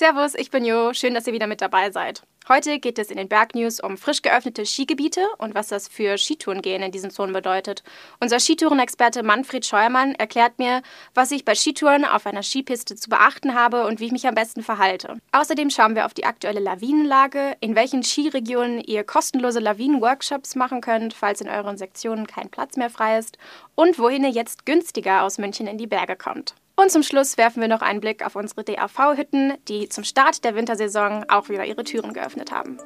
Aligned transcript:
Servus, 0.00 0.34
ich 0.34 0.50
bin 0.50 0.64
Jo. 0.64 0.94
Schön, 0.94 1.12
dass 1.12 1.26
ihr 1.26 1.34
wieder 1.34 1.46
mit 1.46 1.60
dabei 1.60 1.90
seid. 1.90 2.22
Heute 2.48 2.78
geht 2.78 2.98
es 2.98 3.10
in 3.10 3.18
den 3.18 3.28
Bergnews 3.28 3.80
um 3.80 3.98
frisch 3.98 4.22
geöffnete 4.22 4.64
Skigebiete 4.64 5.20
und 5.36 5.54
was 5.54 5.68
das 5.68 5.88
für 5.88 6.16
Skitourengehen 6.16 6.82
in 6.82 6.90
diesen 6.90 7.10
Zonen 7.10 7.34
bedeutet. 7.34 7.82
Unser 8.18 8.40
Skitourenexperte 8.40 9.22
Manfred 9.22 9.66
Scheuermann 9.66 10.14
erklärt 10.14 10.58
mir, 10.58 10.80
was 11.12 11.32
ich 11.32 11.44
bei 11.44 11.54
Skitouren 11.54 12.06
auf 12.06 12.24
einer 12.24 12.42
Skipiste 12.42 12.96
zu 12.96 13.10
beachten 13.10 13.54
habe 13.54 13.86
und 13.86 14.00
wie 14.00 14.06
ich 14.06 14.12
mich 14.12 14.26
am 14.26 14.34
besten 14.34 14.62
verhalte. 14.62 15.18
Außerdem 15.32 15.68
schauen 15.68 15.94
wir 15.94 16.06
auf 16.06 16.14
die 16.14 16.24
aktuelle 16.24 16.60
Lawinenlage, 16.60 17.58
in 17.60 17.74
welchen 17.74 18.02
Skiregionen 18.02 18.80
ihr 18.80 19.04
kostenlose 19.04 19.60
Lawinen-Workshops 19.60 20.54
machen 20.54 20.80
könnt, 20.80 21.12
falls 21.12 21.42
in 21.42 21.50
euren 21.50 21.76
Sektionen 21.76 22.26
kein 22.26 22.48
Platz 22.48 22.78
mehr 22.78 22.88
frei 22.88 23.18
ist 23.18 23.36
und 23.74 23.98
wohin 23.98 24.24
ihr 24.24 24.30
jetzt 24.30 24.64
günstiger 24.64 25.24
aus 25.24 25.36
München 25.36 25.66
in 25.66 25.76
die 25.76 25.86
Berge 25.86 26.16
kommt. 26.16 26.54
Und 26.76 26.90
zum 26.90 27.02
Schluss 27.02 27.36
werfen 27.36 27.60
wir 27.60 27.68
noch 27.68 27.82
einen 27.82 28.00
Blick 28.00 28.24
auf 28.24 28.36
unsere 28.36 28.64
DAV-Hütten, 28.64 29.54
die 29.68 29.88
zum 29.88 30.04
Start 30.04 30.44
der 30.44 30.54
Wintersaison 30.54 31.24
auch 31.28 31.48
wieder 31.48 31.64
ihre 31.64 31.84
Türen 31.84 32.12
geöffnet 32.12 32.50
haben. 32.52 32.78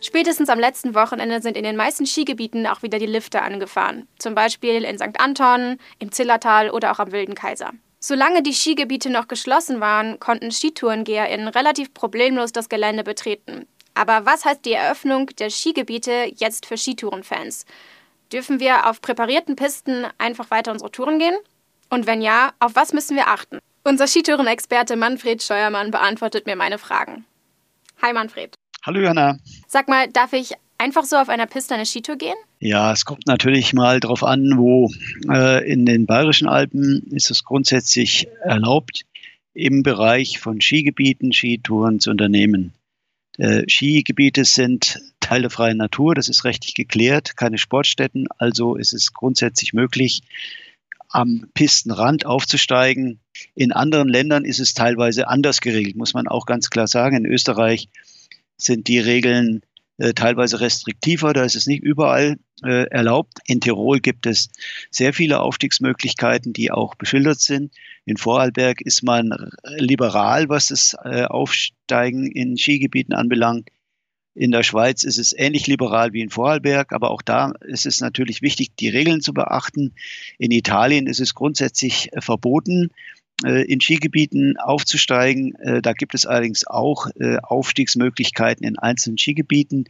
Spätestens 0.00 0.48
am 0.48 0.58
letzten 0.58 0.94
Wochenende 0.94 1.40
sind 1.40 1.56
in 1.56 1.62
den 1.62 1.76
meisten 1.76 2.06
Skigebieten 2.06 2.66
auch 2.66 2.82
wieder 2.82 2.98
die 2.98 3.06
Lifte 3.06 3.42
angefahren. 3.42 4.08
Zum 4.18 4.34
Beispiel 4.34 4.82
in 4.84 4.98
St. 4.98 5.20
Anton, 5.20 5.76
im 5.98 6.10
Zillertal 6.10 6.70
oder 6.70 6.90
auch 6.90 6.98
am 6.98 7.12
Wilden 7.12 7.34
Kaiser. 7.34 7.70
Solange 8.00 8.42
die 8.42 8.54
Skigebiete 8.54 9.10
noch 9.10 9.28
geschlossen 9.28 9.80
waren, 9.80 10.18
konnten 10.18 10.50
SkitourengeherInnen 10.50 11.48
relativ 11.48 11.92
problemlos 11.92 12.50
das 12.50 12.70
Gelände 12.70 13.04
betreten. 13.04 13.66
Aber 13.94 14.24
was 14.24 14.46
heißt 14.46 14.64
die 14.64 14.72
Eröffnung 14.72 15.26
der 15.38 15.50
Skigebiete 15.50 16.32
jetzt 16.34 16.64
für 16.64 16.78
Skitourenfans? 16.78 17.66
Dürfen 18.32 18.60
wir 18.60 18.88
auf 18.88 19.00
präparierten 19.00 19.56
Pisten 19.56 20.06
einfach 20.18 20.52
weiter 20.52 20.70
unsere 20.70 20.92
Touren 20.92 21.18
gehen? 21.18 21.34
Und 21.88 22.06
wenn 22.06 22.22
ja, 22.22 22.52
auf 22.60 22.76
was 22.76 22.92
müssen 22.92 23.16
wir 23.16 23.26
achten? 23.26 23.58
Unser 23.82 24.06
Skitourenexperte 24.06 24.94
Manfred 24.94 25.42
Scheuermann 25.42 25.90
beantwortet 25.90 26.46
mir 26.46 26.54
meine 26.54 26.78
Fragen. 26.78 27.24
Hi 28.00 28.12
Manfred. 28.12 28.54
Hallo 28.84 29.00
Jana. 29.00 29.38
Sag 29.66 29.88
mal, 29.88 30.08
darf 30.08 30.32
ich 30.32 30.52
einfach 30.78 31.04
so 31.04 31.16
auf 31.16 31.28
einer 31.28 31.46
Piste 31.46 31.74
eine 31.74 31.84
Skitour 31.84 32.16
gehen? 32.16 32.36
Ja, 32.60 32.92
es 32.92 33.04
kommt 33.04 33.26
natürlich 33.26 33.72
mal 33.72 33.98
darauf 33.98 34.22
an, 34.22 34.52
wo. 34.56 34.88
Äh, 35.28 35.68
in 35.68 35.84
den 35.84 36.06
Bayerischen 36.06 36.46
Alpen 36.46 37.02
ist 37.10 37.32
es 37.32 37.42
grundsätzlich 37.42 38.28
erlaubt, 38.42 39.02
im 39.54 39.82
Bereich 39.82 40.38
von 40.38 40.60
Skigebieten 40.60 41.32
Skitouren 41.32 41.98
zu 41.98 42.10
unternehmen. 42.10 42.74
Äh, 43.40 43.64
Skigebiete 43.68 44.44
sind 44.44 45.00
Teil 45.18 45.40
der 45.40 45.50
freien 45.50 45.78
Natur, 45.78 46.14
das 46.14 46.28
ist 46.28 46.44
rechtlich 46.44 46.74
geklärt, 46.74 47.38
keine 47.38 47.56
Sportstätten, 47.56 48.26
also 48.36 48.76
ist 48.76 48.92
es 48.92 49.14
grundsätzlich 49.14 49.72
möglich, 49.72 50.20
am 51.08 51.46
Pistenrand 51.54 52.26
aufzusteigen. 52.26 53.18
In 53.54 53.72
anderen 53.72 54.08
Ländern 54.08 54.44
ist 54.44 54.60
es 54.60 54.74
teilweise 54.74 55.28
anders 55.28 55.62
geregelt, 55.62 55.96
muss 55.96 56.12
man 56.12 56.28
auch 56.28 56.44
ganz 56.44 56.68
klar 56.68 56.86
sagen. 56.86 57.16
In 57.16 57.24
Österreich 57.24 57.88
sind 58.58 58.88
die 58.88 58.98
Regeln 58.98 59.62
äh, 60.00 60.14
teilweise 60.14 60.60
restriktiver, 60.60 61.34
da 61.34 61.44
ist 61.44 61.56
es 61.56 61.66
nicht 61.66 61.82
überall 61.82 62.38
äh, 62.64 62.86
erlaubt. 62.90 63.34
In 63.46 63.60
Tirol 63.60 64.00
gibt 64.00 64.26
es 64.26 64.50
sehr 64.90 65.12
viele 65.12 65.40
Aufstiegsmöglichkeiten, 65.40 66.54
die 66.54 66.70
auch 66.70 66.94
beschildert 66.94 67.40
sind. 67.40 67.74
In 68.06 68.16
Vorarlberg 68.16 68.80
ist 68.80 69.02
man 69.02 69.50
liberal, 69.76 70.48
was 70.48 70.68
das 70.68 70.96
äh, 71.04 71.24
Aufsteigen 71.24 72.26
in 72.32 72.56
Skigebieten 72.56 73.14
anbelangt. 73.14 73.68
In 74.34 74.52
der 74.52 74.62
Schweiz 74.62 75.04
ist 75.04 75.18
es 75.18 75.34
ähnlich 75.36 75.66
liberal 75.66 76.14
wie 76.14 76.22
in 76.22 76.30
Vorarlberg, 76.30 76.94
aber 76.94 77.10
auch 77.10 77.20
da 77.20 77.52
ist 77.60 77.84
es 77.84 78.00
natürlich 78.00 78.40
wichtig, 78.40 78.70
die 78.76 78.88
Regeln 78.88 79.20
zu 79.20 79.34
beachten. 79.34 79.92
In 80.38 80.50
Italien 80.50 81.08
ist 81.08 81.20
es 81.20 81.34
grundsätzlich 81.34 82.10
äh, 82.14 82.22
verboten, 82.22 82.90
in 83.44 83.80
Skigebieten 83.80 84.56
aufzusteigen. 84.58 85.54
Äh, 85.56 85.82
da 85.82 85.92
gibt 85.92 86.14
es 86.14 86.26
allerdings 86.26 86.66
auch 86.66 87.06
Aufstiegsmöglichkeiten 87.42 88.66
in 88.66 88.78
einzelnen 88.78 89.18
Skigebieten, 89.18 89.84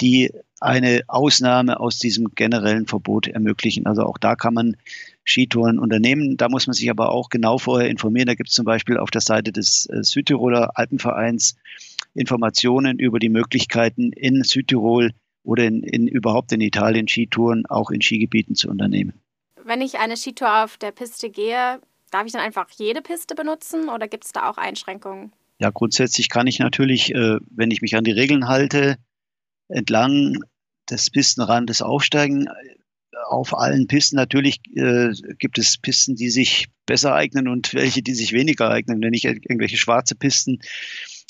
die 0.00 0.32
eine 0.60 1.02
Ausnahme 1.08 1.80
aus 1.80 1.98
diesem 1.98 2.34
generellen 2.34 2.86
Verbot 2.86 3.28
ermöglichen. 3.28 3.86
Also 3.86 4.02
auch 4.02 4.18
da 4.18 4.36
kann 4.36 4.54
man 4.54 4.76
Skitouren 5.24 5.78
unternehmen. 5.78 6.36
Da 6.36 6.48
muss 6.48 6.66
man 6.66 6.74
sich 6.74 6.90
aber 6.90 7.12
auch 7.12 7.28
genau 7.28 7.58
vorher 7.58 7.88
informieren. 7.88 8.26
Da 8.26 8.34
gibt 8.34 8.50
es 8.50 8.54
zum 8.54 8.64
Beispiel 8.64 8.98
auf 8.98 9.10
der 9.10 9.20
Seite 9.20 9.52
des 9.52 9.88
Südtiroler 10.02 10.72
Alpenvereins 10.74 11.56
Informationen 12.14 12.98
über 12.98 13.18
die 13.18 13.28
Möglichkeiten 13.28 14.12
in 14.12 14.42
Südtirol 14.42 15.12
oder 15.42 15.64
in, 15.64 15.82
in 15.82 16.06
überhaupt 16.06 16.52
in 16.52 16.60
Italien 16.60 17.08
Skitouren 17.08 17.66
auch 17.66 17.90
in 17.90 18.02
Skigebieten 18.02 18.54
zu 18.54 18.68
unternehmen. 18.68 19.14
Wenn 19.64 19.80
ich 19.80 19.98
eine 19.98 20.16
Skitour 20.16 20.64
auf 20.64 20.78
der 20.78 20.90
Piste 20.90 21.30
gehe, 21.30 21.80
darf 22.10 22.26
ich 22.26 22.32
dann 22.32 22.42
einfach 22.42 22.68
jede 22.70 23.02
Piste 23.02 23.34
benutzen 23.34 23.88
oder 23.88 24.08
gibt 24.08 24.24
es 24.24 24.32
da 24.32 24.48
auch 24.48 24.56
Einschränkungen? 24.56 25.32
Ja, 25.58 25.70
grundsätzlich 25.70 26.30
kann 26.30 26.46
ich 26.46 26.58
natürlich, 26.58 27.14
äh, 27.14 27.38
wenn 27.50 27.70
ich 27.70 27.82
mich 27.82 27.96
an 27.96 28.04
die 28.04 28.12
Regeln 28.12 28.48
halte, 28.48 28.96
entlang 29.68 30.38
des 30.88 31.10
Pistenrandes 31.10 31.82
aufsteigen. 31.82 32.48
Auf 33.26 33.56
allen 33.56 33.86
Pisten 33.86 34.16
natürlich 34.16 34.60
äh, 34.74 35.10
gibt 35.38 35.58
es 35.58 35.78
Pisten, 35.78 36.16
die 36.16 36.30
sich 36.30 36.68
besser 36.86 37.14
eignen 37.14 37.46
und 37.46 37.74
welche, 37.74 38.02
die 38.02 38.14
sich 38.14 38.32
weniger 38.32 38.70
eignen. 38.70 39.02
Wenn 39.02 39.14
ich 39.14 39.24
irgendwelche 39.24 39.76
schwarze 39.76 40.14
Pisten 40.14 40.60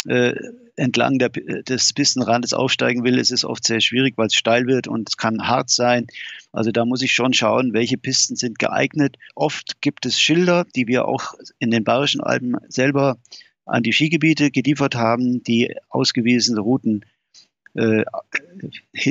äh, 0.06 0.34
entlang 0.76 1.18
der, 1.18 1.28
des 1.28 1.92
Pistenrandes 1.92 2.52
aufsteigen 2.52 3.04
will, 3.04 3.18
ist 3.18 3.32
es 3.32 3.44
oft 3.44 3.64
sehr 3.64 3.80
schwierig, 3.80 4.16
weil 4.16 4.28
es 4.28 4.34
steil 4.34 4.66
wird 4.66 4.88
und 4.88 5.08
es 5.08 5.16
kann 5.16 5.46
hart 5.46 5.70
sein. 5.70 6.06
Also 6.52 6.70
da 6.70 6.84
muss 6.84 7.02
ich 7.02 7.12
schon 7.12 7.32
schauen, 7.32 7.72
welche 7.72 7.98
Pisten 7.98 8.36
sind 8.36 8.58
geeignet. 8.58 9.16
Oft 9.34 9.80
gibt 9.80 10.06
es 10.06 10.18
Schilder, 10.18 10.66
die 10.74 10.86
wir 10.86 11.06
auch 11.06 11.34
in 11.58 11.70
den 11.70 11.84
Bayerischen 11.84 12.22
Alpen 12.22 12.56
selber 12.68 13.18
an 13.66 13.82
die 13.82 13.92
Skigebiete 13.92 14.50
geliefert 14.50 14.94
haben, 14.94 15.42
die 15.42 15.76
ausgewiesene 15.90 16.60
Routen 16.60 17.04
äh, 17.74 18.04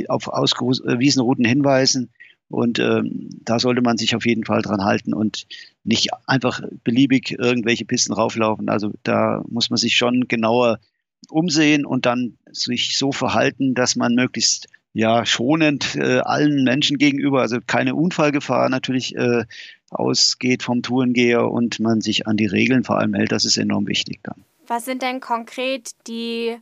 auf 0.08 0.28
ausgewiesene 0.28 1.22
Routen 1.22 1.44
hinweisen. 1.44 2.10
Und 2.50 2.80
ähm, 2.80 3.30
da 3.44 3.60
sollte 3.60 3.80
man 3.80 3.96
sich 3.96 4.16
auf 4.16 4.26
jeden 4.26 4.44
Fall 4.44 4.60
dran 4.60 4.84
halten 4.84 5.14
und 5.14 5.46
nicht 5.84 6.08
einfach 6.26 6.60
beliebig 6.82 7.38
irgendwelche 7.38 7.84
Pisten 7.84 8.12
rauflaufen. 8.12 8.68
Also 8.68 8.92
da 9.04 9.42
muss 9.48 9.70
man 9.70 9.76
sich 9.76 9.96
schon 9.96 10.26
genauer 10.26 10.80
umsehen 11.28 11.86
und 11.86 12.06
dann 12.06 12.38
sich 12.50 12.98
so 12.98 13.12
verhalten, 13.12 13.74
dass 13.74 13.94
man 13.94 14.14
möglichst 14.14 14.66
ja 14.92 15.24
schonend 15.24 15.94
äh, 15.94 16.18
allen 16.18 16.64
Menschen 16.64 16.98
gegenüber, 16.98 17.40
also 17.40 17.58
keine 17.64 17.94
Unfallgefahr 17.94 18.68
natürlich 18.68 19.14
äh, 19.14 19.44
ausgeht 19.90 20.64
vom 20.64 20.82
Tourengeher 20.82 21.48
und 21.48 21.78
man 21.78 22.00
sich 22.00 22.26
an 22.26 22.36
die 22.36 22.46
Regeln 22.46 22.82
vor 22.82 22.98
allem 22.98 23.14
hält. 23.14 23.30
Das 23.30 23.44
ist 23.44 23.58
enorm 23.58 23.86
wichtig 23.86 24.20
dann. 24.24 24.44
Was 24.66 24.84
sind 24.84 25.02
denn 25.02 25.20
konkret 25.20 25.90
die 26.08 26.56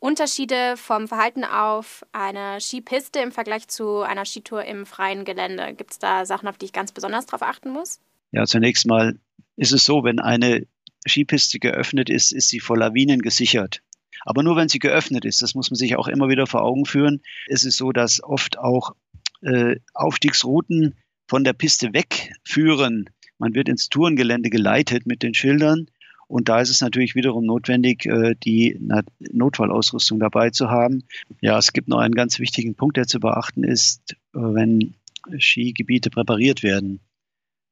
Unterschiede 0.00 0.76
vom 0.76 1.08
Verhalten 1.08 1.44
auf 1.44 2.04
einer 2.12 2.60
Skipiste 2.60 3.18
im 3.18 3.32
Vergleich 3.32 3.66
zu 3.68 4.00
einer 4.00 4.24
Skitour 4.24 4.64
im 4.64 4.86
freien 4.86 5.24
Gelände? 5.24 5.74
Gibt 5.74 5.92
es 5.92 5.98
da 5.98 6.24
Sachen, 6.24 6.48
auf 6.48 6.56
die 6.56 6.66
ich 6.66 6.72
ganz 6.72 6.92
besonders 6.92 7.26
darauf 7.26 7.42
achten 7.42 7.70
muss? 7.70 8.00
Ja, 8.30 8.44
zunächst 8.44 8.86
mal 8.86 9.18
ist 9.56 9.72
es 9.72 9.84
so, 9.84 10.04
wenn 10.04 10.20
eine 10.20 10.66
Skipiste 11.06 11.58
geöffnet 11.58 12.10
ist, 12.10 12.32
ist 12.32 12.48
sie 12.48 12.60
vor 12.60 12.78
Lawinen 12.78 13.22
gesichert. 13.22 13.82
Aber 14.24 14.42
nur 14.42 14.56
wenn 14.56 14.68
sie 14.68 14.78
geöffnet 14.78 15.24
ist, 15.24 15.42
das 15.42 15.54
muss 15.54 15.70
man 15.70 15.76
sich 15.76 15.96
auch 15.96 16.08
immer 16.08 16.28
wieder 16.28 16.46
vor 16.46 16.62
Augen 16.62 16.84
führen, 16.84 17.20
ist 17.46 17.64
es 17.64 17.76
so, 17.76 17.92
dass 17.92 18.22
oft 18.22 18.58
auch 18.58 18.94
äh, 19.42 19.76
Aufstiegsrouten 19.94 20.94
von 21.26 21.44
der 21.44 21.52
Piste 21.52 21.92
wegführen. 21.92 23.10
Man 23.38 23.54
wird 23.54 23.68
ins 23.68 23.88
Tourengelände 23.88 24.50
geleitet 24.50 25.06
mit 25.06 25.22
den 25.22 25.34
Schildern 25.34 25.86
und 26.28 26.50
da 26.50 26.60
ist 26.60 26.68
es 26.68 26.82
natürlich 26.82 27.14
wiederum 27.14 27.46
notwendig, 27.46 28.04
äh, 28.04 28.34
die 28.44 28.78
Notfallausrüstung 29.18 30.20
dabei 30.20 30.50
zu 30.50 30.70
haben. 30.70 31.04
Ja, 31.40 31.58
es 31.58 31.72
gibt 31.72 31.88
noch 31.88 31.98
einen 31.98 32.14
ganz 32.14 32.38
wichtigen 32.38 32.74
Punkt, 32.74 32.98
der 32.98 33.06
zu 33.06 33.18
beachten 33.18 33.64
ist, 33.64 34.12
äh, 34.34 34.38
wenn 34.38 34.94
Skigebiete 35.38 36.10
präpariert 36.10 36.62
werden, 36.62 37.00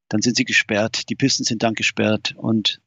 dann 0.09 0.23
sind 0.23 0.37
sie 0.37 0.43
gesperrt. 0.43 1.07
Die 1.09 1.15
Pisten 1.15 1.43
sind 1.43 1.61
dann 1.61 1.75
gesperrt 1.75 2.33
und 2.35 2.81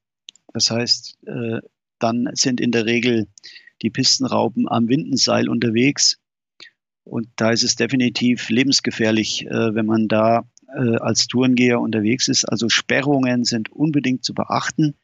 das 0.52 0.72
heißt, 0.72 1.19
äh, 1.26 1.61
dann 2.00 2.28
sind 2.32 2.61
in 2.61 2.73
der 2.73 2.87
Regel 2.87 3.28
die 3.81 3.90
Pistenraupen 3.90 4.69
am 4.69 4.88
Windenseil 4.88 5.49
unterwegs. 5.49 6.19
Und 7.05 7.28
da 7.37 7.52
ist 7.52 7.62
es 7.62 7.76
definitiv 7.76 8.50
lebensgefährlich, 8.50 9.46
wenn 9.49 9.87
man 9.87 10.06
da 10.06 10.44
als 10.69 11.26
Tourengeher 11.26 11.81
unterwegs 11.81 12.28
ist. 12.28 12.44
Also 12.44 12.69
Sperrungen 12.69 13.44
sind 13.44 13.73
unbedingt 13.73 14.23
zu 14.23 14.34
beachten 14.34 14.94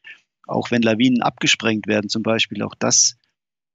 auch 0.46 0.70
wenn 0.70 0.82
Lawinen 0.82 1.22
abgesprengt 1.22 1.86
werden 1.86 2.08
zum 2.08 2.22
Beispiel, 2.22 2.62
auch 2.62 2.74
das 2.74 3.16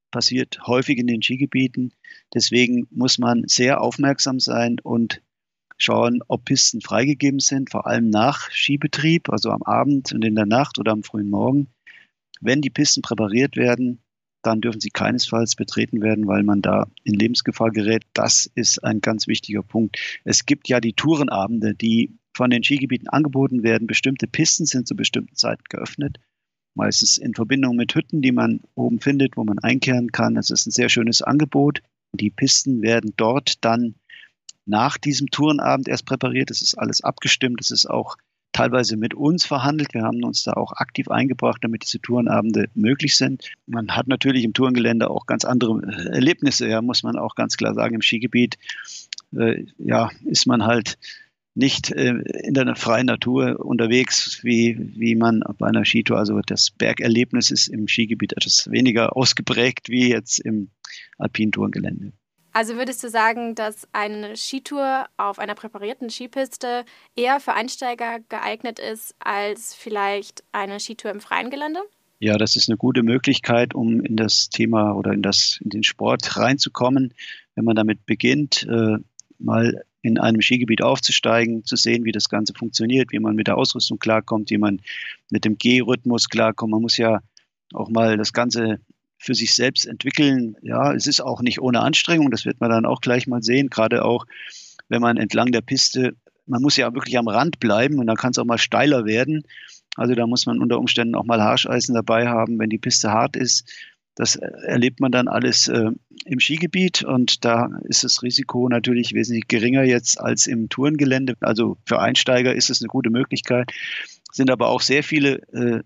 passiert 0.09 0.59
häufig 0.67 0.97
in 0.97 1.07
den 1.07 1.21
Skigebieten. 1.21 1.93
Deswegen 2.33 2.87
muss 2.91 3.17
man 3.17 3.43
sehr 3.47 3.81
aufmerksam 3.81 4.39
sein 4.39 4.77
und 4.81 5.21
schauen, 5.77 6.21
ob 6.27 6.45
Pisten 6.45 6.81
freigegeben 6.81 7.39
sind, 7.39 7.71
vor 7.71 7.87
allem 7.87 8.09
nach 8.09 8.51
Skibetrieb, 8.51 9.29
also 9.29 9.49
am 9.49 9.63
Abend 9.63 10.13
und 10.13 10.23
in 10.23 10.35
der 10.35 10.45
Nacht 10.45 10.77
oder 10.77 10.91
am 10.91 11.03
frühen 11.03 11.29
Morgen. 11.29 11.67
Wenn 12.39 12.61
die 12.61 12.69
Pisten 12.69 13.01
präpariert 13.01 13.55
werden, 13.55 13.99
dann 14.43 14.61
dürfen 14.61 14.81
sie 14.81 14.89
keinesfalls 14.89 15.55
betreten 15.55 16.01
werden, 16.01 16.27
weil 16.27 16.43
man 16.43 16.61
da 16.61 16.87
in 17.03 17.13
Lebensgefahr 17.13 17.71
gerät. 17.71 18.03
Das 18.13 18.49
ist 18.55 18.83
ein 18.83 19.01
ganz 19.01 19.27
wichtiger 19.27 19.61
Punkt. 19.61 19.97
Es 20.23 20.45
gibt 20.45 20.67
ja 20.67 20.79
die 20.79 20.93
Tourenabende, 20.93 21.75
die 21.75 22.17
von 22.33 22.49
den 22.49 22.63
Skigebieten 22.63 23.07
angeboten 23.07 23.61
werden. 23.61 23.87
Bestimmte 23.87 24.27
Pisten 24.27 24.65
sind 24.65 24.87
zu 24.87 24.95
bestimmten 24.95 25.35
Zeiten 25.35 25.63
geöffnet. 25.69 26.17
Meistens 26.73 27.17
in 27.17 27.33
Verbindung 27.33 27.75
mit 27.75 27.93
Hütten, 27.95 28.21
die 28.21 28.31
man 28.31 28.61
oben 28.75 28.99
findet, 28.99 29.35
wo 29.37 29.43
man 29.43 29.59
einkehren 29.59 30.11
kann. 30.11 30.35
Das 30.35 30.49
ist 30.49 30.65
ein 30.65 30.71
sehr 30.71 30.89
schönes 30.89 31.21
Angebot. 31.21 31.81
Die 32.13 32.29
Pisten 32.29 32.81
werden 32.81 33.13
dort 33.17 33.63
dann 33.63 33.95
nach 34.65 34.97
diesem 34.97 35.27
Tourenabend 35.27 35.87
erst 35.87 36.05
präpariert. 36.05 36.49
Das 36.49 36.61
ist 36.61 36.75
alles 36.75 37.01
abgestimmt. 37.01 37.59
Das 37.59 37.71
ist 37.71 37.89
auch 37.89 38.15
teilweise 38.51 38.97
mit 38.97 39.13
uns 39.13 39.45
verhandelt. 39.45 39.93
Wir 39.93 40.03
haben 40.03 40.23
uns 40.23 40.43
da 40.43 40.53
auch 40.53 40.73
aktiv 40.73 41.09
eingebracht, 41.09 41.63
damit 41.63 41.83
diese 41.83 41.99
Tourenabende 41.99 42.67
möglich 42.73 43.15
sind. 43.15 43.51
Man 43.65 43.95
hat 43.95 44.07
natürlich 44.07 44.43
im 44.43 44.53
Tourengelände 44.53 45.09
auch 45.09 45.25
ganz 45.25 45.45
andere 45.45 45.81
Erlebnisse, 46.11 46.67
ja, 46.67 46.81
muss 46.81 47.03
man 47.03 47.17
auch 47.17 47.35
ganz 47.35 47.57
klar 47.57 47.73
sagen. 47.73 47.95
Im 47.95 48.01
Skigebiet 48.01 48.57
äh, 49.35 49.65
ja, 49.77 50.09
ist 50.25 50.47
man 50.47 50.65
halt 50.65 50.97
nicht 51.53 51.91
äh, 51.91 52.13
in 52.43 52.53
der 52.53 52.75
freien 52.75 53.07
Natur 53.07 53.59
unterwegs, 53.59 54.39
wie, 54.43 54.77
wie 54.95 55.15
man 55.15 55.43
bei 55.57 55.67
einer 55.67 55.85
Skitour. 55.85 56.17
Also 56.17 56.39
das 56.45 56.71
Bergerlebnis 56.71 57.51
ist 57.51 57.67
im 57.67 57.87
Skigebiet 57.87 58.33
etwas 58.33 58.69
weniger 58.71 59.15
ausgeprägt 59.15 59.89
wie 59.89 60.09
jetzt 60.09 60.39
im 60.39 60.69
Alpintourengelände. 61.17 62.13
Also 62.53 62.75
würdest 62.75 63.01
du 63.03 63.09
sagen, 63.09 63.55
dass 63.55 63.87
eine 63.93 64.35
Skitour 64.35 65.05
auf 65.15 65.39
einer 65.39 65.55
präparierten 65.55 66.09
Skipiste 66.09 66.83
eher 67.15 67.39
für 67.39 67.53
Einsteiger 67.53 68.19
geeignet 68.27 68.77
ist 68.77 69.15
als 69.19 69.73
vielleicht 69.73 70.43
eine 70.51 70.79
Skitour 70.79 71.11
im 71.11 71.21
freien 71.21 71.49
Gelände? 71.49 71.79
Ja, 72.19 72.37
das 72.37 72.55
ist 72.55 72.69
eine 72.69 72.77
gute 72.77 73.03
Möglichkeit, 73.03 73.73
um 73.73 74.01
in 74.01 74.15
das 74.15 74.49
Thema 74.49 74.93
oder 74.93 75.13
in, 75.13 75.21
das, 75.21 75.59
in 75.63 75.69
den 75.69 75.83
Sport 75.83 76.37
reinzukommen. 76.37 77.13
Wenn 77.55 77.65
man 77.65 77.75
damit 77.75 78.05
beginnt, 78.05 78.67
äh, 78.69 78.97
mal 79.39 79.83
in 80.01 80.17
einem 80.17 80.41
Skigebiet 80.41 80.81
aufzusteigen, 80.81 81.63
zu 81.65 81.75
sehen, 81.75 82.05
wie 82.05 82.11
das 82.11 82.29
Ganze 82.29 82.53
funktioniert, 82.53 83.11
wie 83.11 83.19
man 83.19 83.35
mit 83.35 83.47
der 83.47 83.57
Ausrüstung 83.57 83.99
klarkommt, 83.99 84.49
wie 84.49 84.57
man 84.57 84.81
mit 85.29 85.45
dem 85.45 85.57
G-Rhythmus 85.57 86.29
klarkommt. 86.29 86.71
Man 86.71 86.81
muss 86.81 86.97
ja 86.97 87.21
auch 87.73 87.89
mal 87.89 88.17
das 88.17 88.33
Ganze 88.33 88.79
für 89.17 89.35
sich 89.35 89.53
selbst 89.53 89.85
entwickeln. 89.85 90.55
Ja, 90.61 90.93
es 90.93 91.05
ist 91.05 91.21
auch 91.21 91.41
nicht 91.41 91.61
ohne 91.61 91.81
Anstrengung, 91.81 92.31
das 92.31 92.45
wird 92.45 92.59
man 92.59 92.71
dann 92.71 92.85
auch 92.85 93.01
gleich 93.01 93.27
mal 93.27 93.43
sehen, 93.43 93.69
gerade 93.69 94.03
auch 94.03 94.25
wenn 94.89 95.01
man 95.01 95.17
entlang 95.17 95.51
der 95.51 95.61
Piste, 95.61 96.15
man 96.47 96.61
muss 96.61 96.75
ja 96.75 96.93
wirklich 96.93 97.17
am 97.17 97.27
Rand 97.27 97.59
bleiben 97.59 97.99
und 97.99 98.07
dann 98.07 98.17
kann 98.17 98.31
es 98.31 98.39
auch 98.39 98.45
mal 98.45 98.57
steiler 98.57 99.05
werden. 99.05 99.43
Also 99.95 100.15
da 100.15 100.25
muss 100.25 100.45
man 100.45 100.59
unter 100.59 100.79
Umständen 100.79 101.15
auch 101.15 101.23
mal 101.23 101.41
Harscheisen 101.41 101.93
dabei 101.93 102.27
haben, 102.27 102.57
wenn 102.59 102.69
die 102.69 102.77
Piste 102.77 103.11
hart 103.11 103.35
ist. 103.35 103.69
Das 104.15 104.35
erlebt 104.35 104.99
man 104.99 105.11
dann 105.11 105.27
alles 105.27 105.67
äh, 105.67 105.91
im 106.25 106.39
Skigebiet 106.39 107.03
und 107.03 107.45
da 107.45 107.69
ist 107.85 108.03
das 108.03 108.23
Risiko 108.23 108.67
natürlich 108.67 109.13
wesentlich 109.13 109.47
geringer 109.47 109.83
jetzt 109.83 110.19
als 110.19 110.47
im 110.47 110.69
Tourengelände. 110.69 111.35
Also 111.39 111.77
für 111.85 111.99
Einsteiger 111.99 112.53
ist 112.53 112.69
es 112.69 112.81
eine 112.81 112.89
gute 112.89 113.09
Möglichkeit. 113.09 113.71
Sind 114.31 114.51
aber 114.51 114.67
auch 114.67 114.81
sehr 114.81 115.03
viele 115.03 115.41
äh, 115.53 115.81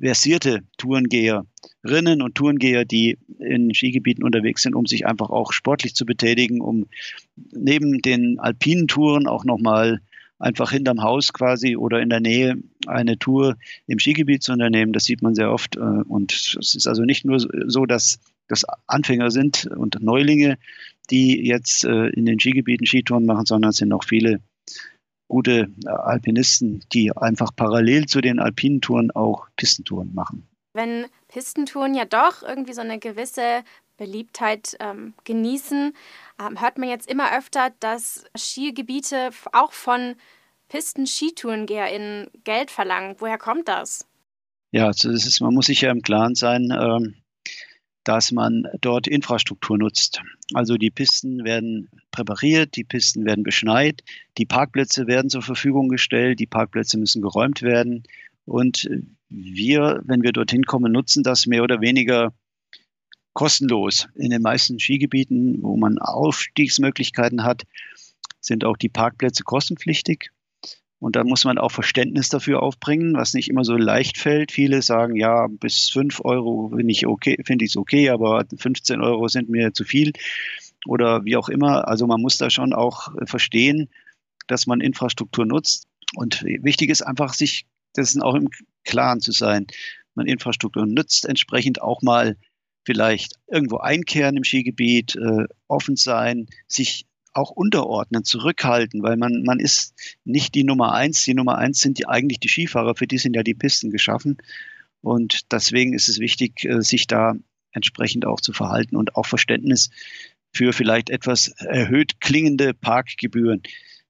versierte 0.00 0.60
Tourengeherinnen 0.78 2.22
und 2.22 2.34
Tourengeher, 2.34 2.84
die 2.84 3.18
in 3.38 3.72
Skigebieten 3.74 4.24
unterwegs 4.24 4.62
sind, 4.62 4.74
um 4.74 4.86
sich 4.86 5.06
einfach 5.06 5.30
auch 5.30 5.52
sportlich 5.52 5.94
zu 5.94 6.04
betätigen, 6.04 6.60
um 6.60 6.86
neben 7.36 8.00
den 8.02 8.38
alpinen 8.38 8.88
Touren 8.88 9.26
auch 9.26 9.44
nochmal 9.44 10.00
einfach 10.40 10.72
hinterm 10.72 11.02
Haus 11.02 11.32
quasi 11.32 11.76
oder 11.76 12.00
in 12.00 12.10
der 12.10 12.20
Nähe 12.20 12.56
eine 12.86 13.18
Tour 13.18 13.56
im 13.86 13.98
Skigebiet 13.98 14.42
zu 14.42 14.52
unternehmen. 14.52 14.92
Das 14.92 15.04
sieht 15.04 15.22
man 15.22 15.34
sehr 15.34 15.52
oft. 15.52 15.76
Äh, 15.76 15.80
und 15.80 16.32
es 16.32 16.74
ist 16.74 16.88
also 16.88 17.04
nicht 17.04 17.24
nur 17.24 17.38
so, 17.38 17.86
dass 17.86 18.18
das 18.48 18.64
Anfänger 18.86 19.30
sind 19.30 19.66
und 19.66 20.02
Neulinge, 20.02 20.58
die 21.10 21.46
jetzt 21.46 21.84
äh, 21.84 22.08
in 22.08 22.26
den 22.26 22.40
Skigebieten 22.40 22.86
Skitouren 22.86 23.26
machen, 23.26 23.46
sondern 23.46 23.70
es 23.70 23.76
sind 23.76 23.92
auch 23.92 24.04
viele 24.04 24.40
gute 25.28 25.70
äh, 25.84 25.88
Alpinisten, 25.88 26.84
die 26.92 27.16
einfach 27.16 27.54
parallel 27.54 28.06
zu 28.06 28.20
den 28.20 28.40
alpinen 28.40 28.80
Touren 28.80 29.10
auch 29.10 29.48
Pistentouren 29.56 30.14
machen. 30.14 30.46
Wenn 30.72 31.06
Pistentouren 31.28 31.94
ja 31.94 32.04
doch 32.04 32.42
irgendwie 32.42 32.74
so 32.74 32.80
eine 32.80 32.98
gewisse 32.98 33.62
Beliebtheit 34.00 34.76
ähm, 34.80 35.12
genießen, 35.24 35.92
ähm, 36.40 36.60
hört 36.60 36.78
man 36.78 36.88
jetzt 36.88 37.08
immer 37.08 37.36
öfter, 37.36 37.70
dass 37.80 38.24
Skigebiete 38.34 39.28
auch 39.52 39.72
von 39.72 40.14
Pisten-SkitourengeherInnen 40.68 42.28
Geld 42.44 42.70
verlangen. 42.70 43.16
Woher 43.18 43.36
kommt 43.36 43.68
das? 43.68 44.06
Ja, 44.72 44.86
also 44.86 45.12
das 45.12 45.26
ist, 45.26 45.40
man 45.40 45.52
muss 45.52 45.66
sich 45.66 45.82
ja 45.82 45.90
im 45.90 46.00
Klaren 46.00 46.34
sein, 46.34 46.72
ähm, 46.72 47.16
dass 48.04 48.32
man 48.32 48.64
dort 48.80 49.06
Infrastruktur 49.06 49.76
nutzt. 49.76 50.22
Also 50.54 50.78
die 50.78 50.90
Pisten 50.90 51.44
werden 51.44 51.90
präpariert, 52.10 52.76
die 52.76 52.84
Pisten 52.84 53.26
werden 53.26 53.44
beschneit, 53.44 54.02
die 54.38 54.46
Parkplätze 54.46 55.08
werden 55.08 55.28
zur 55.28 55.42
Verfügung 55.42 55.90
gestellt, 55.90 56.40
die 56.40 56.46
Parkplätze 56.46 56.98
müssen 56.98 57.20
geräumt 57.20 57.60
werden. 57.60 58.04
Und 58.46 58.88
wir, 59.28 60.00
wenn 60.04 60.22
wir 60.22 60.32
dorthin 60.32 60.64
kommen, 60.64 60.90
nutzen 60.90 61.22
das 61.22 61.46
mehr 61.46 61.62
oder 61.62 61.82
weniger 61.82 62.32
kostenlos. 63.32 64.08
In 64.14 64.30
den 64.30 64.42
meisten 64.42 64.78
Skigebieten, 64.78 65.62
wo 65.62 65.76
man 65.76 65.98
Aufstiegsmöglichkeiten 65.98 67.44
hat, 67.44 67.64
sind 68.40 68.64
auch 68.64 68.76
die 68.76 68.88
Parkplätze 68.88 69.44
kostenpflichtig. 69.44 70.30
Und 70.98 71.16
da 71.16 71.24
muss 71.24 71.44
man 71.44 71.56
auch 71.56 71.70
Verständnis 71.70 72.28
dafür 72.28 72.62
aufbringen, 72.62 73.14
was 73.14 73.32
nicht 73.32 73.48
immer 73.48 73.64
so 73.64 73.74
leicht 73.74 74.18
fällt. 74.18 74.52
Viele 74.52 74.82
sagen, 74.82 75.16
ja, 75.16 75.46
bis 75.48 75.88
5 75.88 76.20
Euro 76.24 76.72
finde 76.76 76.92
ich 76.92 77.06
okay, 77.06 77.38
finde 77.44 77.64
es 77.64 77.76
okay, 77.76 78.10
aber 78.10 78.44
15 78.54 79.00
Euro 79.00 79.26
sind 79.28 79.48
mir 79.48 79.72
zu 79.72 79.84
viel 79.84 80.12
oder 80.86 81.24
wie 81.24 81.36
auch 81.36 81.48
immer. 81.48 81.88
Also 81.88 82.06
man 82.06 82.20
muss 82.20 82.36
da 82.36 82.50
schon 82.50 82.74
auch 82.74 83.14
verstehen, 83.24 83.88
dass 84.46 84.66
man 84.66 84.82
Infrastruktur 84.82 85.46
nutzt. 85.46 85.86
Und 86.16 86.42
wichtig 86.42 86.90
ist 86.90 87.02
einfach, 87.02 87.32
sich 87.32 87.64
dessen 87.96 88.20
auch 88.20 88.34
im 88.34 88.48
Klaren 88.84 89.20
zu 89.20 89.32
sein. 89.32 89.66
Man 90.14 90.26
Infrastruktur 90.26 90.86
nutzt, 90.86 91.24
entsprechend 91.24 91.80
auch 91.80 92.02
mal 92.02 92.36
vielleicht 92.84 93.34
irgendwo 93.46 93.78
einkehren 93.78 94.36
im 94.36 94.44
Skigebiet, 94.44 95.16
äh, 95.16 95.44
offen 95.68 95.96
sein, 95.96 96.46
sich 96.66 97.06
auch 97.32 97.50
unterordnen, 97.50 98.24
zurückhalten, 98.24 99.02
weil 99.02 99.16
man, 99.16 99.42
man 99.44 99.60
ist 99.60 99.94
nicht 100.24 100.54
die 100.54 100.64
Nummer 100.64 100.92
eins. 100.94 101.24
Die 101.24 101.34
Nummer 101.34 101.58
eins 101.58 101.80
sind 101.80 101.98
die, 101.98 102.06
eigentlich 102.06 102.40
die 102.40 102.48
Skifahrer, 102.48 102.94
für 102.94 103.06
die 103.06 103.18
sind 103.18 103.36
ja 103.36 103.42
die 103.42 103.54
Pisten 103.54 103.90
geschaffen. 103.90 104.38
Und 105.00 105.52
deswegen 105.52 105.94
ist 105.94 106.08
es 106.08 106.18
wichtig, 106.18 106.64
äh, 106.64 106.82
sich 106.82 107.06
da 107.06 107.34
entsprechend 107.72 108.26
auch 108.26 108.40
zu 108.40 108.52
verhalten 108.52 108.96
und 108.96 109.14
auch 109.14 109.26
Verständnis 109.26 109.90
für 110.52 110.72
vielleicht 110.72 111.10
etwas 111.10 111.48
erhöht 111.58 112.20
klingende 112.20 112.74
Parkgebühren 112.74 113.62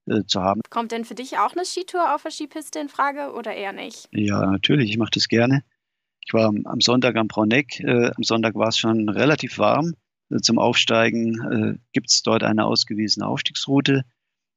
äh, 0.06 0.24
zu 0.26 0.40
haben. 0.40 0.62
Kommt 0.70 0.92
denn 0.92 1.04
für 1.04 1.14
dich 1.14 1.38
auch 1.38 1.52
eine 1.52 1.64
Skitour 1.64 2.14
auf 2.14 2.22
der 2.22 2.30
Skipiste 2.30 2.78
in 2.78 2.88
Frage 2.88 3.32
oder 3.34 3.54
eher 3.54 3.72
nicht? 3.72 4.08
Ja, 4.12 4.46
natürlich, 4.46 4.90
ich 4.90 4.96
mache 4.96 5.10
das 5.12 5.28
gerne. 5.28 5.62
Ich 6.24 6.34
war 6.34 6.52
am 6.64 6.80
Sonntag 6.80 7.16
am 7.16 7.28
Brauneck. 7.28 7.80
Äh, 7.80 8.10
am 8.14 8.22
Sonntag 8.22 8.54
war 8.54 8.68
es 8.68 8.78
schon 8.78 9.08
relativ 9.08 9.58
warm. 9.58 9.94
Äh, 10.30 10.38
zum 10.38 10.58
Aufsteigen 10.58 11.76
äh, 11.76 11.78
gibt 11.92 12.10
es 12.10 12.22
dort 12.22 12.42
eine 12.42 12.64
ausgewiesene 12.64 13.26
Aufstiegsroute. 13.26 14.04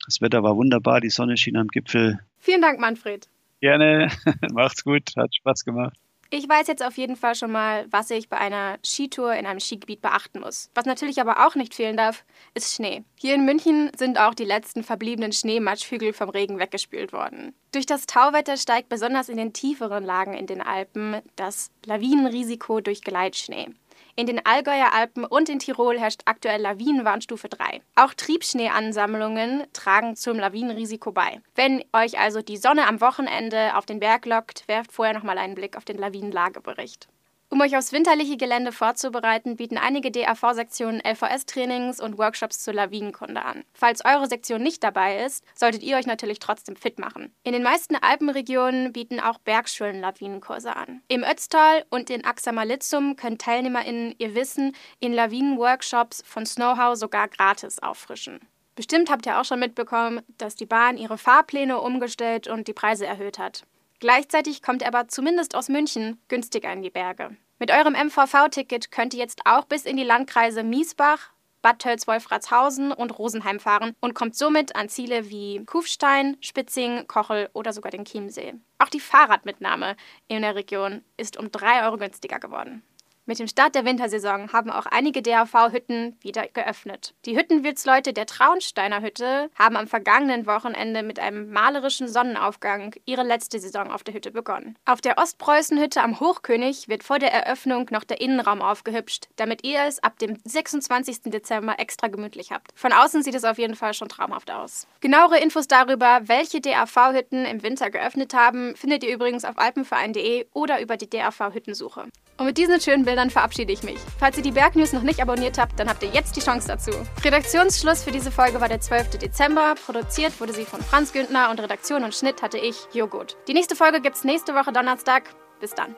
Das 0.05 0.21
Wetter 0.21 0.43
war 0.43 0.55
wunderbar, 0.55 0.99
die 1.01 1.09
Sonne 1.09 1.37
schien 1.37 1.57
am 1.57 1.67
Gipfel. 1.67 2.19
Vielen 2.37 2.61
Dank, 2.61 2.79
Manfred. 2.79 3.29
Gerne, 3.61 4.09
macht's 4.51 4.83
gut, 4.83 5.13
hat 5.15 5.33
Spaß 5.33 5.63
gemacht. 5.63 5.97
Ich 6.35 6.49
weiß 6.49 6.65
jetzt 6.65 6.83
auf 6.83 6.97
jeden 6.97 7.15
Fall 7.15 7.35
schon 7.35 7.51
mal, 7.51 7.85
was 7.91 8.09
ich 8.09 8.27
bei 8.27 8.39
einer 8.39 8.79
Skitour 8.83 9.35
in 9.35 9.45
einem 9.45 9.59
Skigebiet 9.59 10.01
beachten 10.01 10.39
muss. 10.39 10.71
Was 10.73 10.85
natürlich 10.85 11.21
aber 11.21 11.45
auch 11.45 11.53
nicht 11.53 11.75
fehlen 11.75 11.95
darf, 11.95 12.25
ist 12.55 12.73
Schnee. 12.73 13.03
Hier 13.13 13.35
in 13.35 13.45
München 13.45 13.91
sind 13.95 14.17
auch 14.17 14.33
die 14.33 14.43
letzten 14.43 14.83
verbliebenen 14.83 15.31
Schneematschhügel 15.31 16.11
vom 16.11 16.29
Regen 16.29 16.57
weggespült 16.57 17.13
worden. 17.13 17.53
Durch 17.71 17.85
das 17.85 18.07
Tauwetter 18.07 18.57
steigt 18.57 18.89
besonders 18.89 19.29
in 19.29 19.37
den 19.37 19.53
tieferen 19.53 20.03
Lagen 20.03 20.33
in 20.33 20.47
den 20.47 20.63
Alpen 20.63 21.21
das 21.35 21.69
Lawinenrisiko 21.85 22.81
durch 22.81 23.03
Geleitschnee. 23.03 23.67
In 24.15 24.27
den 24.27 24.45
Allgäuer 24.45 24.93
Alpen 24.93 25.25
und 25.25 25.49
in 25.49 25.57
Tirol 25.57 25.99
herrscht 25.99 26.21
aktuell 26.25 26.61
Lawinenwarnstufe 26.61 27.49
3. 27.49 27.81
Auch 27.95 28.13
Triebschneeansammlungen 28.13 29.63
tragen 29.73 30.15
zum 30.15 30.37
Lawinenrisiko 30.37 31.11
bei. 31.11 31.41
Wenn 31.55 31.83
euch 31.93 32.19
also 32.19 32.43
die 32.43 32.57
Sonne 32.57 32.87
am 32.87 33.01
Wochenende 33.01 33.75
auf 33.75 33.87
den 33.87 33.99
Berg 33.99 34.27
lockt, 34.27 34.67
werft 34.67 34.91
vorher 34.91 35.15
nochmal 35.15 35.39
einen 35.39 35.55
Blick 35.55 35.75
auf 35.75 35.85
den 35.85 35.97
Lawinenlagebericht. 35.97 37.07
Um 37.53 37.61
euch 37.61 37.77
aufs 37.77 37.91
winterliche 37.91 38.35
Gelände 38.35 38.71
vorzubereiten, 38.71 39.57
bieten 39.57 39.77
einige 39.77 40.09
DAV-Sektionen 40.09 41.03
LVS-Trainings 41.05 41.99
und 41.99 42.17
Workshops 42.17 42.63
zur 42.63 42.73
Lawinenkunde 42.73 43.45
an. 43.45 43.63
Falls 43.75 44.03
eure 44.03 44.25
Sektion 44.25 44.63
nicht 44.63 44.83
dabei 44.83 45.23
ist, 45.23 45.45
solltet 45.53 45.83
ihr 45.83 45.97
euch 45.97 46.07
natürlich 46.07 46.39
trotzdem 46.39 46.75
fit 46.75 46.97
machen. 46.97 47.31
In 47.43 47.53
den 47.53 47.61
meisten 47.61 47.95
Alpenregionen 47.95 48.91
bieten 48.91 49.19
auch 49.19 49.37
Bergschulen 49.37 50.01
Lawinenkurse 50.01 50.75
an. 50.75 51.03
Im 51.09 51.23
Ötztal 51.23 51.85
und 51.91 52.09
in 52.09 52.25
Axamalitzum 52.25 53.17
können 53.17 53.37
TeilnehmerInnen 53.37 54.15
ihr 54.17 54.33
Wissen 54.33 54.75
in 54.99 55.13
Lawinen-Workshops 55.13 56.23
von 56.25 56.47
Snowhow 56.47 56.95
sogar 56.95 57.27
gratis 57.27 57.77
auffrischen. 57.77 58.39
Bestimmt 58.73 59.11
habt 59.11 59.27
ihr 59.27 59.39
auch 59.39 59.45
schon 59.45 59.59
mitbekommen, 59.59 60.21
dass 60.39 60.55
die 60.55 60.65
Bahn 60.65 60.97
ihre 60.97 61.19
Fahrpläne 61.19 61.79
umgestellt 61.79 62.47
und 62.47 62.67
die 62.67 62.73
Preise 62.73 63.05
erhöht 63.05 63.37
hat. 63.37 63.63
Gleichzeitig 63.99 64.63
kommt 64.63 64.81
er 64.81 64.87
aber 64.87 65.07
zumindest 65.07 65.55
aus 65.55 65.69
München 65.69 66.19
günstiger 66.27 66.73
in 66.73 66.81
die 66.81 66.89
Berge. 66.89 67.37
Mit 67.63 67.71
eurem 67.71 67.93
MVV-Ticket 67.93 68.91
könnt 68.91 69.13
ihr 69.13 69.21
jetzt 69.21 69.43
auch 69.45 69.63
bis 69.63 69.85
in 69.85 69.95
die 69.95 70.03
Landkreise 70.03 70.63
Miesbach, 70.63 71.29
Bad 71.61 71.79
Tölz-Wolfratshausen 71.79 72.91
und 72.91 73.17
Rosenheim 73.17 73.61
fahren 73.61 73.95
und 74.01 74.13
kommt 74.13 74.35
somit 74.35 74.75
an 74.75 74.89
Ziele 74.89 75.29
wie 75.29 75.63
Kufstein, 75.63 76.35
Spitzing, 76.41 77.07
Kochel 77.07 77.49
oder 77.53 77.71
sogar 77.71 77.89
den 77.89 78.03
Chiemsee. 78.03 78.55
Auch 78.79 78.89
die 78.89 78.99
Fahrradmitnahme 78.99 79.95
in 80.27 80.41
der 80.41 80.55
Region 80.55 81.05
ist 81.15 81.37
um 81.37 81.51
3 81.51 81.85
Euro 81.85 81.95
günstiger 81.95 82.37
geworden. 82.37 82.83
Mit 83.25 83.39
dem 83.39 83.47
Start 83.47 83.73
der 83.73 83.85
Wintersaison 83.85 84.51
haben 84.51 84.69
auch 84.69 84.85
einige 84.85 85.21
DAV-Hütten 85.21 86.17
wieder 86.19 86.45
geöffnet. 86.47 87.13
Die 87.23 87.37
Hüttenwirtsleute 87.37 88.11
der 88.11 88.25
Traunsteiner 88.25 89.01
Hütte 89.01 89.49
haben 89.57 89.77
am 89.77 89.87
vergangenen 89.87 90.45
Wochenende 90.45 91.03
mit 91.03 91.19
einem 91.19 91.49
malerischen 91.49 92.09
Sonnenaufgang 92.09 92.93
ihre 93.05 93.23
letzte 93.23 93.59
Saison 93.59 93.89
auf 93.91 94.03
der 94.03 94.13
Hütte 94.13 94.31
begonnen. 94.31 94.77
Auf 94.83 94.99
der 94.99 95.17
Ostpreußenhütte 95.17 96.01
am 96.01 96.19
Hochkönig 96.19 96.89
wird 96.89 97.05
vor 97.05 97.17
der 97.17 97.31
Eröffnung 97.31 97.87
noch 97.91 98.03
der 98.03 98.19
Innenraum 98.19 98.61
aufgehübscht, 98.61 99.29
damit 99.37 99.65
ihr 99.65 99.85
es 99.87 100.03
ab 100.03 100.19
dem 100.19 100.37
26. 100.43 101.31
Dezember 101.31 101.79
extra 101.79 102.09
gemütlich 102.09 102.51
habt. 102.51 102.71
Von 102.75 102.91
außen 102.91 103.23
sieht 103.23 103.35
es 103.35 103.45
auf 103.45 103.57
jeden 103.57 103.77
Fall 103.77 103.93
schon 103.93 104.09
traumhaft 104.09 104.51
aus. 104.51 104.85
Genauere 104.99 105.39
Infos 105.39 105.69
darüber, 105.69 106.19
welche 106.25 106.59
DAV-Hütten 106.59 107.45
im 107.45 107.63
Winter 107.63 107.89
geöffnet 107.89 108.33
haben, 108.33 108.75
findet 108.75 109.05
ihr 109.05 109.13
übrigens 109.15 109.45
auf 109.45 109.57
alpenverein.de 109.57 110.47
oder 110.51 110.81
über 110.81 110.97
die 110.97 111.09
DAV-Hüttensuche. 111.09 112.07
Und 112.37 112.47
mit 112.47 112.57
diesen 112.57 112.81
schönen 112.81 113.05
Bildern 113.13 113.29
verabschiede 113.29 113.71
ich 113.71 113.83
mich. 113.83 113.99
Falls 114.17 114.37
ihr 114.37 114.43
die 114.43 114.51
Bergnews 114.51 114.91
noch 114.91 115.03
nicht 115.03 115.21
abonniert 115.21 115.59
habt, 115.59 115.79
dann 115.79 115.87
habt 115.87 116.01
ihr 116.01 116.09
jetzt 116.09 116.35
die 116.35 116.39
Chance 116.39 116.67
dazu. 116.67 116.89
Redaktionsschluss 117.23 118.03
für 118.03 118.09
diese 118.09 118.31
Folge 118.31 118.59
war 118.59 118.69
der 118.69 118.81
12. 118.81 119.19
Dezember. 119.19 119.75
Produziert 119.85 120.39
wurde 120.41 120.51
sie 120.51 120.65
von 120.65 120.81
Franz 120.81 121.13
Güntner 121.13 121.51
und 121.51 121.61
Redaktion 121.61 122.03
und 122.03 122.15
Schnitt 122.15 122.41
hatte 122.41 122.57
ich, 122.57 122.75
Joghurt. 122.91 123.37
Die 123.47 123.53
nächste 123.53 123.75
Folge 123.75 124.01
gibt's 124.01 124.23
nächste 124.23 124.55
Woche 124.55 124.73
Donnerstag. 124.73 125.29
Bis 125.59 125.75
dann. 125.75 125.95